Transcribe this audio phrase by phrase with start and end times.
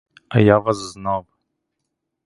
[0.29, 1.25] А я вас знав.